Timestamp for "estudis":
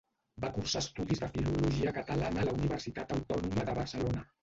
0.85-1.21